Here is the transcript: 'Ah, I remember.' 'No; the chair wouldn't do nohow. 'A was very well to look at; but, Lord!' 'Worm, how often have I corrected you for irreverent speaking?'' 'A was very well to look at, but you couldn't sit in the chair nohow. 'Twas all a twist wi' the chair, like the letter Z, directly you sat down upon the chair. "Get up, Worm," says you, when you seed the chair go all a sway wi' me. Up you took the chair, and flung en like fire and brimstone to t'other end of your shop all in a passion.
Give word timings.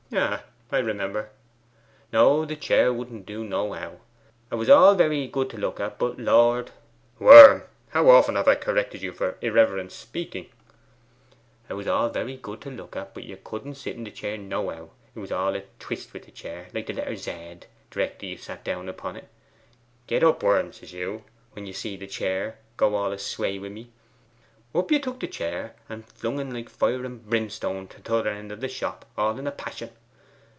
'Ah, 0.13 0.43
I 0.69 0.79
remember.' 0.79 1.29
'No; 2.11 2.43
the 2.43 2.57
chair 2.57 2.91
wouldn't 2.91 3.25
do 3.25 3.45
nohow. 3.45 4.01
'A 4.51 4.57
was 4.57 4.67
very 4.97 5.31
well 5.33 5.45
to 5.45 5.57
look 5.57 5.79
at; 5.79 5.97
but, 5.97 6.19
Lord!' 6.19 6.71
'Worm, 7.19 7.63
how 7.91 8.09
often 8.09 8.35
have 8.35 8.49
I 8.49 8.55
corrected 8.55 9.01
you 9.01 9.13
for 9.13 9.37
irreverent 9.39 9.93
speaking?'' 9.93 10.47
'A 11.69 11.77
was 11.77 11.85
very 12.11 12.41
well 12.45 12.57
to 12.57 12.69
look 12.69 12.97
at, 12.97 13.13
but 13.13 13.23
you 13.23 13.37
couldn't 13.41 13.75
sit 13.75 13.95
in 13.95 14.03
the 14.03 14.11
chair 14.11 14.37
nohow. 14.37 14.89
'Twas 15.13 15.31
all 15.31 15.55
a 15.55 15.61
twist 15.79 16.13
wi' 16.13 16.19
the 16.19 16.31
chair, 16.31 16.67
like 16.73 16.87
the 16.87 16.93
letter 16.93 17.15
Z, 17.15 17.59
directly 17.89 18.27
you 18.31 18.37
sat 18.37 18.65
down 18.65 18.89
upon 18.89 19.13
the 19.13 19.21
chair. 19.21 19.29
"Get 20.07 20.23
up, 20.25 20.43
Worm," 20.43 20.73
says 20.73 20.91
you, 20.91 21.23
when 21.53 21.65
you 21.65 21.71
seed 21.71 22.01
the 22.01 22.07
chair 22.07 22.57
go 22.75 22.95
all 22.95 23.13
a 23.13 23.17
sway 23.17 23.57
wi' 23.59 23.69
me. 23.69 23.89
Up 24.75 24.91
you 24.91 24.99
took 24.99 25.21
the 25.21 25.27
chair, 25.27 25.73
and 25.87 26.05
flung 26.05 26.37
en 26.41 26.51
like 26.53 26.67
fire 26.69 27.05
and 27.05 27.25
brimstone 27.25 27.87
to 27.87 28.01
t'other 28.01 28.29
end 28.31 28.51
of 28.51 28.61
your 28.61 28.69
shop 28.69 29.05
all 29.17 29.39
in 29.39 29.47
a 29.47 29.51
passion. 29.51 29.89